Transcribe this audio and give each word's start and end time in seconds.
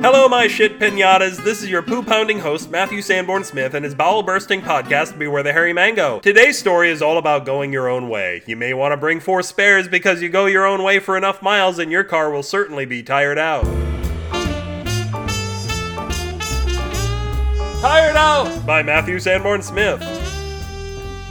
Hello, 0.00 0.28
my 0.30 0.46
shit 0.46 0.78
pinatas. 0.78 1.44
This 1.44 1.62
is 1.62 1.68
your 1.68 1.82
poo 1.82 2.02
pounding 2.02 2.38
host, 2.38 2.70
Matthew 2.70 3.02
Sanborn 3.02 3.44
Smith, 3.44 3.74
and 3.74 3.84
his 3.84 3.94
bowel 3.94 4.22
bursting 4.22 4.62
podcast, 4.62 5.18
Beware 5.18 5.42
the 5.42 5.52
Hairy 5.52 5.74
Mango. 5.74 6.20
Today's 6.20 6.58
story 6.58 6.88
is 6.88 7.02
all 7.02 7.18
about 7.18 7.44
going 7.44 7.70
your 7.70 7.86
own 7.86 8.08
way. 8.08 8.42
You 8.46 8.56
may 8.56 8.72
want 8.72 8.92
to 8.92 8.96
bring 8.96 9.20
four 9.20 9.42
spares 9.42 9.88
because 9.88 10.22
you 10.22 10.30
go 10.30 10.46
your 10.46 10.64
own 10.64 10.82
way 10.82 10.98
for 10.98 11.18
enough 11.18 11.42
miles 11.42 11.78
and 11.78 11.92
your 11.92 12.04
car 12.04 12.30
will 12.30 12.42
certainly 12.42 12.86
be 12.86 13.02
tired 13.02 13.36
out. 13.36 13.64
Tired 17.82 18.16
Out 18.16 18.64
by 18.64 18.82
Matthew 18.82 19.18
Sanborn 19.18 19.60
Smith. 19.60 20.15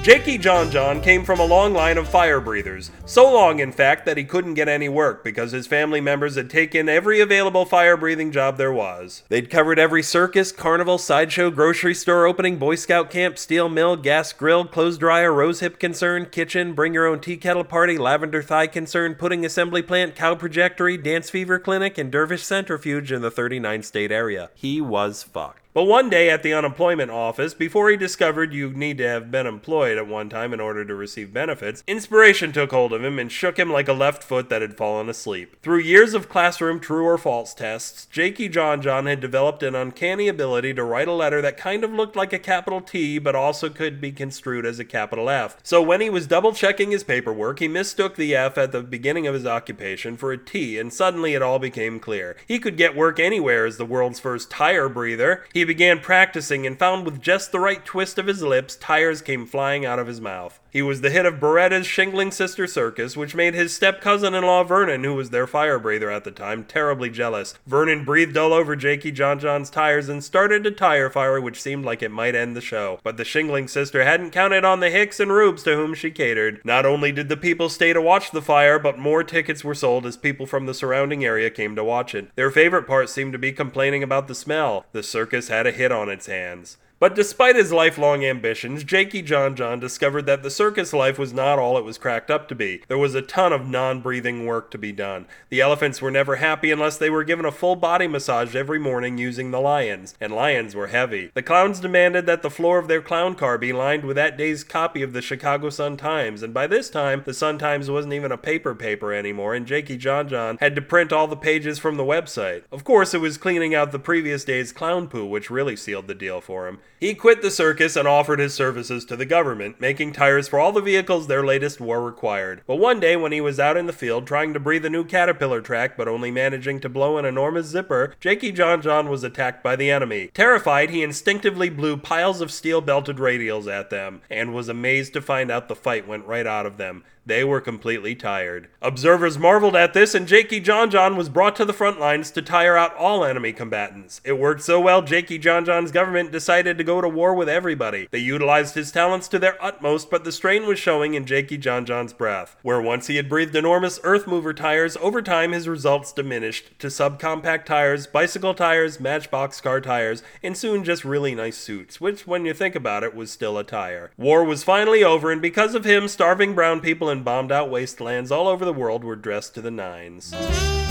Jakey 0.05 0.37
John 0.37 0.69
John 0.69 1.01
came 1.01 1.25
from 1.25 1.39
a 1.39 1.45
long 1.45 1.73
line 1.73 1.97
of 1.97 2.07
fire 2.07 2.39
breathers. 2.39 2.91
So 3.07 3.33
long, 3.33 3.57
in 3.57 3.71
fact, 3.71 4.05
that 4.05 4.17
he 4.17 4.23
couldn't 4.23 4.53
get 4.53 4.67
any 4.67 4.87
work 4.87 5.23
because 5.23 5.51
his 5.51 5.65
family 5.65 5.99
members 5.99 6.35
had 6.35 6.47
taken 6.47 6.87
every 6.87 7.21
available 7.21 7.65
fire 7.65 7.97
breathing 7.97 8.31
job 8.31 8.57
there 8.57 8.71
was. 8.71 9.23
They'd 9.29 9.49
covered 9.49 9.79
every 9.79 10.03
circus, 10.03 10.51
carnival, 10.51 10.99
sideshow, 10.99 11.49
grocery 11.49 11.95
store 11.95 12.27
opening, 12.27 12.59
Boy 12.59 12.75
Scout 12.75 13.09
camp, 13.09 13.39
steel 13.39 13.67
mill, 13.67 13.95
gas 13.95 14.31
grill, 14.31 14.65
clothes 14.65 14.99
dryer, 14.99 15.33
rose 15.33 15.61
hip 15.61 15.79
concern, 15.79 16.27
kitchen, 16.27 16.73
bring 16.75 16.93
your 16.93 17.07
own 17.07 17.19
tea 17.19 17.37
kettle 17.37 17.63
party, 17.63 17.97
lavender 17.97 18.43
thigh 18.43 18.67
concern, 18.67 19.15
pudding 19.15 19.43
assembly 19.43 19.81
plant, 19.81 20.13
cow 20.13 20.35
projectory, 20.35 20.97
dance 20.97 21.31
fever 21.31 21.57
clinic, 21.57 21.97
and 21.97 22.11
dervish 22.11 22.43
centrifuge 22.43 23.11
in 23.11 23.23
the 23.23 23.31
39 23.31 23.81
state 23.81 24.11
area. 24.11 24.51
He 24.53 24.79
was 24.79 25.23
fucked. 25.23 25.64
But 25.75 25.87
one 25.87 26.09
day 26.09 26.29
at 26.29 26.41
the 26.41 26.53
unemployment 26.53 27.11
office, 27.11 27.53
before 27.53 27.89
he 27.89 27.97
discovered 27.97 28.53
you 28.53 28.71
need 28.71 28.97
to 28.99 29.09
have 29.09 29.29
been 29.29 29.45
employed 29.45 29.97
at 29.97 30.07
one 30.07 30.29
time 30.29 30.53
in 30.53 30.61
order 30.61 30.85
to 30.85 30.95
receive 30.95 31.33
benefits, 31.33 31.83
inspiration 31.85 32.53
took 32.53 32.71
hold 32.71 32.93
of 32.93 33.03
him 33.03 33.19
and 33.19 33.29
shook 33.29 33.59
him 33.59 33.69
like 33.69 33.89
a 33.89 33.93
left 33.93 34.23
foot 34.23 34.47
that 34.47 34.61
had 34.61 34.77
fallen 34.77 35.09
asleep. 35.09 35.57
Through 35.61 35.79
years 35.79 36.13
of 36.13 36.29
classroom 36.29 36.79
true 36.79 37.03
or 37.03 37.17
false 37.17 37.53
tests, 37.53 38.05
Jakey 38.05 38.47
John 38.47 38.81
John 38.81 39.05
had 39.05 39.19
developed 39.19 39.63
an 39.63 39.75
uncanny 39.75 40.29
ability 40.29 40.73
to 40.75 40.83
write 40.85 41.09
a 41.09 41.11
letter 41.11 41.41
that 41.41 41.57
kind 41.57 41.83
of 41.83 41.91
looked 41.91 42.15
like 42.15 42.31
a 42.31 42.39
capital 42.39 42.79
T 42.79 43.19
but 43.19 43.35
also 43.35 43.67
could 43.67 43.99
be 43.99 44.13
construed 44.13 44.65
as 44.65 44.79
a 44.79 44.85
capital 44.85 45.29
F. 45.29 45.57
So 45.61 45.81
when 45.81 45.99
he 45.99 46.09
was 46.09 46.25
double 46.25 46.53
checking 46.53 46.91
his 46.91 47.03
paperwork, 47.03 47.59
he 47.59 47.67
mistook 47.67 48.15
the 48.15 48.33
F 48.33 48.57
at 48.57 48.71
the 48.71 48.81
beginning 48.81 49.27
of 49.27 49.33
his 49.33 49.45
occupation 49.45 50.15
for 50.15 50.31
a 50.31 50.37
T, 50.37 50.79
and 50.79 50.93
suddenly 50.93 51.33
it 51.33 51.41
all 51.41 51.59
became 51.59 51.99
clear. 51.99 52.37
He 52.47 52.59
could 52.59 52.77
get 52.77 52.95
work 52.95 53.19
anywhere 53.19 53.65
as 53.65 53.75
the 53.75 53.83
world's 53.83 54.21
first 54.21 54.49
tire 54.49 54.87
breather. 54.87 55.43
He 55.53 55.64
began 55.65 55.99
practicing 55.99 56.65
and 56.65 56.79
found 56.79 57.05
with 57.05 57.21
just 57.21 57.51
the 57.51 57.59
right 57.59 57.83
twist 57.83 58.17
of 58.17 58.27
his 58.27 58.41
lips, 58.41 58.75
tires 58.75 59.21
came 59.21 59.45
flying 59.45 59.85
out 59.85 59.99
of 59.99 60.07
his 60.07 60.21
mouth. 60.21 60.59
He 60.75 60.81
was 60.81 60.99
the 60.99 61.09
hit 61.09 61.25
of 61.25 61.39
Beretta's 61.39 61.87
Shingling 61.87 62.31
Sister 62.31 62.67
Circus, 62.67 63.15
which 63.15 63.33
made 63.33 63.53
his 63.53 63.73
step 63.73 64.01
cousin 64.01 64.33
in 64.33 64.43
law 64.43 64.61
Vernon, 64.65 65.05
who 65.05 65.15
was 65.15 65.29
their 65.29 65.47
fire 65.47 65.79
breather 65.79 66.11
at 66.11 66.25
the 66.25 66.31
time, 66.31 66.65
terribly 66.65 67.09
jealous. 67.09 67.53
Vernon 67.65 68.03
breathed 68.03 68.35
all 68.35 68.51
over 68.51 68.75
Jakey 68.75 69.11
John 69.11 69.39
John's 69.39 69.69
tires 69.69 70.09
and 70.09 70.21
started 70.21 70.65
a 70.65 70.71
tire 70.71 71.09
fire 71.09 71.39
which 71.39 71.61
seemed 71.61 71.85
like 71.85 72.03
it 72.03 72.11
might 72.11 72.35
end 72.35 72.57
the 72.57 72.61
show. 72.61 72.99
But 73.03 73.15
the 73.15 73.23
Shingling 73.23 73.69
Sister 73.69 74.03
hadn't 74.03 74.31
counted 74.31 74.65
on 74.65 74.81
the 74.81 74.89
Hicks 74.89 75.21
and 75.21 75.31
Rubes 75.31 75.63
to 75.63 75.75
whom 75.75 75.93
she 75.93 76.11
catered. 76.11 76.59
Not 76.65 76.85
only 76.85 77.13
did 77.13 77.29
the 77.29 77.37
people 77.37 77.69
stay 77.69 77.93
to 77.93 78.01
watch 78.01 78.31
the 78.31 78.41
fire, 78.41 78.77
but 78.77 78.99
more 78.99 79.23
tickets 79.23 79.63
were 79.63 79.75
sold 79.75 80.05
as 80.05 80.17
people 80.17 80.45
from 80.45 80.65
the 80.65 80.73
surrounding 80.73 81.23
area 81.23 81.49
came 81.49 81.77
to 81.77 81.85
watch 81.85 82.13
it. 82.13 82.35
Their 82.35 82.51
favorite 82.51 82.85
part 82.85 83.09
seemed 83.09 83.31
to 83.31 83.39
be 83.39 83.53
complaining 83.53 84.03
about 84.03 84.27
the 84.27 84.35
smell. 84.35 84.85
The 84.91 85.03
circus 85.03 85.47
had 85.55 85.67
a 85.67 85.71
hit 85.71 85.91
on 85.91 86.09
its 86.09 86.27
hands. 86.27 86.77
But 87.05 87.13
despite 87.13 87.55
his 87.55 87.71
lifelong 87.71 88.25
ambitions, 88.25 88.83
Jakey 88.83 89.21
John 89.21 89.55
John 89.55 89.79
discovered 89.79 90.25
that 90.25 90.41
the 90.41 90.49
circus 90.49 90.91
life 90.91 91.19
was 91.19 91.33
not 91.33 91.59
all 91.59 91.77
it 91.77 91.83
was 91.83 91.99
cracked 91.99 92.31
up 92.31 92.47
to 92.47 92.55
be. 92.55 92.81
There 92.87 92.97
was 92.97 93.13
a 93.13 93.21
ton 93.21 93.53
of 93.53 93.69
non 93.69 94.01
breathing 94.01 94.47
work 94.47 94.71
to 94.71 94.79
be 94.79 94.91
done. 94.91 95.27
The 95.49 95.61
elephants 95.61 96.01
were 96.01 96.09
never 96.09 96.37
happy 96.37 96.71
unless 96.71 96.97
they 96.97 97.11
were 97.11 97.23
given 97.23 97.45
a 97.45 97.51
full 97.51 97.75
body 97.75 98.07
massage 98.07 98.55
every 98.55 98.79
morning 98.79 99.19
using 99.19 99.51
the 99.51 99.61
lions, 99.61 100.15
and 100.19 100.33
lions 100.33 100.73
were 100.73 100.87
heavy. 100.87 101.29
The 101.35 101.43
clowns 101.43 101.79
demanded 101.79 102.25
that 102.25 102.41
the 102.41 102.49
floor 102.49 102.79
of 102.79 102.87
their 102.87 103.03
clown 103.03 103.35
car 103.35 103.59
be 103.59 103.71
lined 103.71 104.03
with 104.03 104.15
that 104.15 104.35
day's 104.35 104.63
copy 104.63 105.03
of 105.03 105.13
the 105.13 105.21
Chicago 105.21 105.69
Sun 105.69 105.97
Times, 105.97 106.41
and 106.41 106.55
by 106.55 106.65
this 106.65 106.89
time, 106.89 107.21
the 107.23 107.35
Sun 107.35 107.59
Times 107.59 107.87
wasn't 107.87 108.15
even 108.15 108.31
a 108.31 108.35
paper 108.35 108.73
paper 108.73 109.13
anymore, 109.13 109.53
and 109.53 109.67
Jakey 109.67 109.97
John 109.97 110.27
John 110.27 110.57
had 110.59 110.75
to 110.75 110.81
print 110.81 111.13
all 111.13 111.27
the 111.27 111.37
pages 111.37 111.77
from 111.77 111.97
the 111.97 112.03
website. 112.03 112.63
Of 112.71 112.83
course, 112.83 113.13
it 113.13 113.21
was 113.21 113.37
cleaning 113.37 113.75
out 113.75 113.91
the 113.91 113.99
previous 113.99 114.43
day's 114.43 114.71
clown 114.71 115.07
poo 115.07 115.23
which 115.27 115.51
really 115.51 115.75
sealed 115.75 116.07
the 116.07 116.15
deal 116.15 116.41
for 116.41 116.67
him. 116.67 116.79
He 116.99 117.13
quit 117.13 117.41
the 117.41 117.51
circus 117.51 117.95
and 117.95 118.07
offered 118.07 118.39
his 118.39 118.53
services 118.53 119.03
to 119.05 119.15
the 119.15 119.25
government, 119.25 119.81
making 119.81 120.13
tires 120.13 120.47
for 120.47 120.59
all 120.59 120.71
the 120.71 120.81
vehicles 120.81 121.27
their 121.27 121.45
latest 121.45 121.81
war 121.81 122.01
required. 122.01 122.61
But 122.65 122.77
one 122.77 122.99
day, 122.99 123.15
when 123.15 123.33
he 123.33 123.41
was 123.41 123.59
out 123.59 123.75
in 123.75 123.85
the 123.85 123.93
field 123.93 124.25
trying 124.25 124.53
to 124.53 124.59
breathe 124.59 124.85
a 124.85 124.89
new 124.89 125.03
caterpillar 125.03 125.61
track 125.61 125.97
but 125.97 126.07
only 126.07 126.31
managing 126.31 126.79
to 126.79 126.89
blow 126.89 127.17
an 127.17 127.25
enormous 127.25 127.67
zipper, 127.67 128.15
Jakey 128.19 128.51
John 128.51 128.81
John 128.81 129.09
was 129.09 129.23
attacked 129.23 129.61
by 129.61 129.75
the 129.75 129.91
enemy. 129.91 130.31
Terrified, 130.33 130.89
he 130.89 131.03
instinctively 131.03 131.69
blew 131.69 131.97
piles 131.97 132.39
of 132.39 132.51
steel 132.51 132.79
belted 132.79 133.17
radials 133.17 133.71
at 133.71 133.89
them, 133.89 134.21
and 134.29 134.53
was 134.53 134.69
amazed 134.69 135.13
to 135.13 135.21
find 135.21 135.51
out 135.51 135.67
the 135.67 135.75
fight 135.75 136.07
went 136.07 136.25
right 136.25 136.47
out 136.47 136.65
of 136.65 136.77
them. 136.77 137.03
They 137.27 137.43
were 137.43 137.59
completely 137.59 138.13
tired. 138.13 138.67
Observers 138.83 139.39
marveled 139.39 139.75
at 139.75 139.93
this, 139.93 140.13
and 140.13 140.27
Jakey 140.27 140.59
John 140.59 140.91
John 140.91 141.17
was 141.17 141.27
brought 141.27 141.55
to 141.55 141.65
the 141.65 141.73
front 141.73 141.99
lines 141.99 142.29
to 142.31 142.41
tire 142.43 142.77
out 142.77 142.95
all 142.95 143.25
enemy 143.25 143.51
combatants. 143.51 144.21
It 144.23 144.37
worked 144.37 144.61
so 144.61 144.79
well, 144.79 145.01
Jakey 145.01 145.39
John 145.39 145.65
John's 145.65 145.91
government 145.91 146.31
decided 146.31 146.77
to 146.77 146.83
go 146.85 147.01
to 147.01 147.09
war 147.09 147.33
with 147.33 147.49
everybody. 147.49 148.07
They 148.11 148.19
utilized 148.19 148.75
his 148.75 148.91
talents 148.91 149.27
to 149.29 149.39
their 149.39 149.61
utmost, 149.63 150.09
but 150.09 150.23
the 150.23 150.31
strain 150.31 150.65
was 150.65 150.79
showing 150.79 151.13
in 151.13 151.25
Jakey 151.25 151.57
John 151.57 151.85
John's 151.85 152.13
breath. 152.13 152.55
Where 152.61 152.81
once 152.81 153.07
he 153.07 153.17
had 153.17 153.27
breathed 153.27 153.55
enormous 153.55 153.99
earth 154.03 154.27
mover 154.27 154.53
tires, 154.53 154.95
over 154.97 155.21
time 155.21 155.51
his 155.51 155.67
results 155.67 156.13
diminished 156.13 156.77
to 156.79 156.87
subcompact 156.87 157.65
tires, 157.65 158.07
bicycle 158.07 158.53
tires, 158.53 158.99
matchbox 158.99 159.59
car 159.59 159.81
tires, 159.81 160.23
and 160.41 160.55
soon 160.55 160.83
just 160.83 161.03
really 161.03 161.35
nice 161.35 161.57
suits, 161.57 161.99
which, 161.99 162.27
when 162.27 162.45
you 162.45 162.53
think 162.53 162.75
about 162.75 163.03
it, 163.03 163.15
was 163.15 163.31
still 163.31 163.57
a 163.57 163.63
tire. 163.63 164.11
War 164.17 164.43
was 164.43 164.63
finally 164.63 165.03
over, 165.03 165.31
and 165.31 165.41
because 165.41 165.75
of 165.75 165.85
him, 165.85 166.07
starving 166.07 166.55
brown 166.55 166.79
people 166.79 167.09
in 167.09 167.23
bombed 167.23 167.51
out 167.51 167.69
wastelands 167.69 168.31
all 168.31 168.47
over 168.47 168.63
the 168.63 168.73
world 168.73 169.03
were 169.03 169.15
dressed 169.15 169.55
to 169.55 169.61
the 169.61 169.71
nines. 169.71 170.84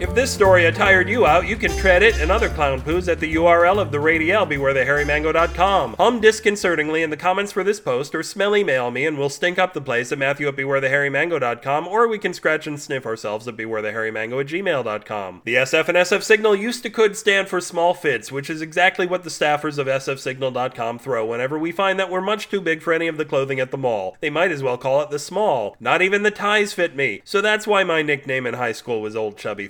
If 0.00 0.14
this 0.14 0.32
story 0.32 0.70
tired 0.72 1.10
you 1.10 1.26
out, 1.26 1.46
you 1.46 1.56
can 1.56 1.76
tread 1.76 2.02
it 2.02 2.18
and 2.20 2.30
other 2.30 2.48
clown 2.48 2.80
poos 2.80 3.06
at 3.06 3.20
the 3.20 3.34
URL 3.34 3.78
of 3.78 3.92
the 3.92 4.00
radial 4.00 4.46
bewarethehairymango.com. 4.46 5.96
Hum 5.98 6.20
disconcertingly 6.20 7.02
in 7.02 7.10
the 7.10 7.18
comments 7.18 7.52
for 7.52 7.62
this 7.62 7.80
post 7.80 8.14
or 8.14 8.22
smell 8.22 8.56
email 8.56 8.90
me 8.90 9.04
and 9.04 9.18
we'll 9.18 9.28
stink 9.28 9.58
up 9.58 9.74
the 9.74 9.80
place 9.82 10.10
at 10.10 10.16
Matthew 10.16 10.48
at 10.48 10.56
bewarethehairymango.com 10.56 11.86
or 11.86 12.08
we 12.08 12.18
can 12.18 12.32
scratch 12.32 12.66
and 12.66 12.80
sniff 12.80 13.04
ourselves 13.04 13.46
at 13.46 13.58
bewarethehairymango 13.58 14.40
at 14.40 14.46
gmail.com. 14.46 15.42
The 15.44 15.56
SF 15.56 15.88
and 15.88 15.98
SF 15.98 16.22
Signal 16.22 16.56
used 16.56 16.82
to 16.84 16.90
could 16.90 17.14
stand 17.14 17.48
for 17.48 17.60
small 17.60 17.92
fits, 17.92 18.32
which 18.32 18.48
is 18.48 18.62
exactly 18.62 19.06
what 19.06 19.22
the 19.22 19.28
staffers 19.28 19.76
of 19.76 19.86
sfsignal.com 19.86 20.98
throw 20.98 21.26
whenever 21.26 21.58
we 21.58 21.72
find 21.72 21.98
that 21.98 22.10
we're 22.10 22.22
much 22.22 22.48
too 22.48 22.62
big 22.62 22.80
for 22.80 22.94
any 22.94 23.06
of 23.06 23.18
the 23.18 23.26
clothing 23.26 23.60
at 23.60 23.70
the 23.70 23.76
mall. 23.76 24.16
They 24.20 24.30
might 24.30 24.50
as 24.50 24.62
well 24.62 24.78
call 24.78 25.02
it 25.02 25.10
the 25.10 25.18
small. 25.18 25.76
Not 25.78 26.00
even 26.00 26.22
the 26.22 26.30
ties 26.30 26.72
fit 26.72 26.96
me. 26.96 27.20
So 27.26 27.42
that's 27.42 27.66
why 27.66 27.84
my 27.84 28.00
nickname 28.00 28.46
in 28.46 28.54
high 28.54 28.72
school 28.72 29.02
was 29.02 29.14
Old 29.14 29.36
Chubby 29.36 29.68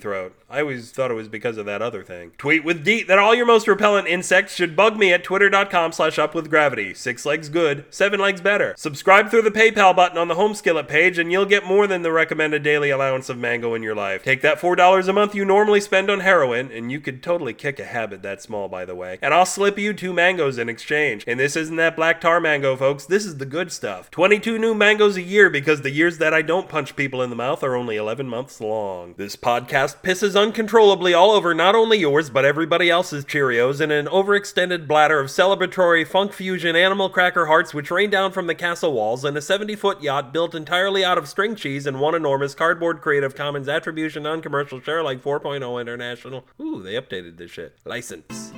I 0.49 0.61
always 0.61 0.91
thought 0.91 1.11
it 1.11 1.15
was 1.15 1.27
because 1.27 1.57
of 1.57 1.65
that 1.65 1.81
other 1.81 2.03
thing. 2.03 2.31
Tweet 2.37 2.63
with 2.63 2.83
Deet 2.83 3.07
that 3.07 3.19
all 3.19 3.33
your 3.33 3.45
most 3.45 3.67
repellent 3.67 4.07
insects 4.07 4.55
should 4.55 4.75
bug 4.75 4.97
me 4.97 5.13
at 5.13 5.23
twitter.com 5.23 5.91
slash 5.91 6.17
upwithgravity. 6.17 6.95
Six 6.95 7.25
legs 7.25 7.49
good, 7.49 7.85
seven 7.89 8.19
legs 8.19 8.41
better. 8.41 8.73
Subscribe 8.77 9.29
through 9.29 9.43
the 9.43 9.51
PayPal 9.51 9.95
button 9.95 10.17
on 10.17 10.27
the 10.27 10.35
home 10.35 10.53
skillet 10.53 10.87
page 10.87 11.17
and 11.17 11.31
you'll 11.31 11.45
get 11.45 11.65
more 11.65 11.87
than 11.87 12.01
the 12.01 12.11
recommended 12.11 12.63
daily 12.63 12.89
allowance 12.89 13.29
of 13.29 13.37
mango 13.37 13.73
in 13.73 13.83
your 13.83 13.95
life. 13.95 14.23
Take 14.23 14.41
that 14.41 14.59
$4 14.59 15.07
a 15.07 15.13
month 15.13 15.35
you 15.35 15.45
normally 15.45 15.81
spend 15.81 16.09
on 16.09 16.19
heroin, 16.21 16.71
and 16.71 16.91
you 16.91 16.99
could 16.99 17.23
totally 17.23 17.53
kick 17.53 17.79
a 17.79 17.85
habit 17.85 18.21
that 18.21 18.41
small, 18.41 18.67
by 18.67 18.85
the 18.85 18.95
way. 18.95 19.17
And 19.21 19.33
I'll 19.33 19.45
slip 19.45 19.77
you 19.77 19.93
two 19.93 20.13
mangoes 20.13 20.57
in 20.57 20.69
exchange. 20.69 21.23
And 21.27 21.39
this 21.39 21.55
isn't 21.55 21.75
that 21.77 21.95
black 21.95 22.21
tar 22.21 22.39
mango, 22.39 22.75
folks. 22.75 23.05
This 23.05 23.25
is 23.25 23.37
the 23.37 23.45
good 23.45 23.71
stuff. 23.71 24.11
22 24.11 24.57
new 24.57 24.73
mangoes 24.73 25.17
a 25.17 25.21
year 25.21 25.49
because 25.49 25.81
the 25.81 25.89
years 25.89 26.17
that 26.19 26.33
I 26.33 26.41
don't 26.41 26.69
punch 26.69 26.95
people 26.95 27.21
in 27.21 27.29
the 27.29 27.35
mouth 27.35 27.63
are 27.63 27.75
only 27.75 27.95
11 27.95 28.27
months 28.27 28.61
long. 28.61 29.15
This 29.17 29.35
podcast 29.35 30.01
pisses 30.11 30.35
uncontrollably 30.35 31.13
all 31.13 31.31
over 31.31 31.53
not 31.53 31.73
only 31.73 31.97
yours 31.97 32.29
but 32.29 32.43
everybody 32.43 32.89
else's 32.89 33.23
Cheerios 33.23 33.79
in 33.79 33.91
an 33.91 34.07
overextended 34.07 34.85
bladder 34.85 35.21
of 35.21 35.27
celebratory 35.27 36.05
funk 36.05 36.33
fusion 36.33 36.75
animal 36.75 37.09
cracker 37.09 37.45
hearts 37.45 37.73
which 37.73 37.89
rain 37.89 38.09
down 38.09 38.29
from 38.33 38.45
the 38.45 38.53
castle 38.53 38.91
walls 38.91 39.23
in 39.23 39.37
a 39.37 39.41
70 39.41 39.73
foot 39.77 40.03
yacht 40.03 40.33
built 40.33 40.53
entirely 40.53 41.05
out 41.05 41.17
of 41.17 41.29
string 41.29 41.55
cheese 41.55 41.87
and 41.87 42.01
one 42.01 42.13
enormous 42.13 42.53
cardboard 42.53 42.99
Creative 42.99 43.33
Commons 43.33 43.69
Attribution 43.69 44.23
Non-Commercial 44.23 44.81
Share 44.81 45.01
like 45.01 45.23
4.0 45.23 45.79
International. 45.79 46.43
Ooh, 46.59 46.83
they 46.83 46.95
updated 46.95 47.37
this 47.37 47.51
shit. 47.51 47.77
License. 47.85 48.51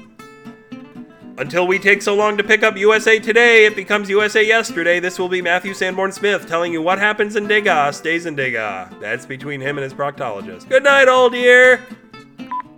Until 1.36 1.66
we 1.66 1.80
take 1.80 2.04
so 2.04 2.14
long 2.14 2.38
to 2.38 2.44
pick 2.44 2.62
up 2.62 2.78
USA 2.78 3.18
Today, 3.18 3.66
it 3.66 3.76
becomes 3.76 4.08
USA 4.08 4.46
Yesterday. 4.46 5.00
This 5.00 5.18
will 5.18 5.30
be 5.30 5.42
Matthew 5.42 5.74
Sanborn 5.74 6.12
Smith 6.12 6.48
telling 6.48 6.72
you 6.72 6.80
what 6.80 7.00
happens 7.00 7.36
in 7.36 7.48
Degas 7.48 7.98
stays 7.98 8.28
in 8.28 8.36
Degas. 8.36 8.94
That's 9.02 9.26
between 9.26 9.60
him 9.60 9.80
and 9.80 9.84
his 9.84 9.96
proctologist. 9.96 10.70
Good 10.70 10.84
night, 10.84 11.08
old 11.08 11.32
dear. 11.32 11.82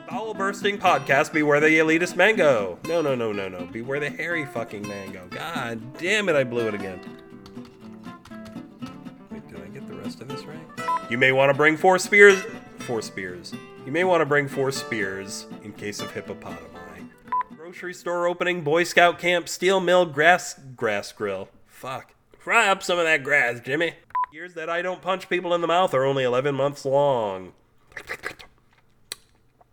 Bowel 0.09 0.33
bursting 0.33 0.77
podcast, 0.77 1.33
beware 1.33 1.59
the 1.59 1.67
elitist 1.67 2.15
mango. 2.15 2.79
No, 2.87 3.01
no, 3.01 3.13
no, 3.13 3.33
no, 3.33 3.49
no. 3.49 3.65
Beware 3.65 3.99
the 3.99 4.09
hairy 4.09 4.45
fucking 4.45 4.87
mango. 4.87 5.27
God 5.31 5.97
damn 5.97 6.29
it, 6.29 6.37
I 6.37 6.45
blew 6.45 6.69
it 6.69 6.73
again. 6.73 7.01
Wait, 9.31 9.45
did 9.49 9.61
I 9.61 9.67
get 9.67 9.85
the 9.85 9.95
rest 9.95 10.21
of 10.21 10.29
this 10.29 10.45
right? 10.45 10.57
You 11.09 11.17
may 11.17 11.33
want 11.33 11.49
to 11.49 11.53
bring 11.53 11.75
four 11.75 11.99
spears. 11.99 12.41
Four 12.79 13.01
spears. 13.01 13.53
You 13.85 13.91
may 13.91 14.05
want 14.05 14.21
to 14.21 14.25
bring 14.25 14.47
four 14.47 14.71
spears 14.71 15.45
in 15.63 15.73
case 15.73 15.99
of 15.99 16.13
hippopotami. 16.13 16.74
Grocery 17.75 17.93
store 17.93 18.25
opening, 18.25 18.61
Boy 18.61 18.85
Scout 18.85 19.19
camp, 19.19 19.49
steel 19.49 19.81
mill, 19.81 20.05
grass 20.05 20.57
grass 20.77 21.11
grill. 21.11 21.49
Fuck. 21.67 22.13
Fry 22.39 22.69
up 22.69 22.81
some 22.81 22.97
of 22.97 23.03
that 23.03 23.21
grass, 23.21 23.59
Jimmy. 23.59 23.95
Years 24.31 24.53
that 24.53 24.69
I 24.69 24.81
don't 24.81 25.01
punch 25.01 25.27
people 25.27 25.53
in 25.53 25.59
the 25.59 25.67
mouth 25.67 25.93
are 25.93 26.05
only 26.05 26.23
11 26.23 26.55
months 26.55 26.85
long. 26.85 27.51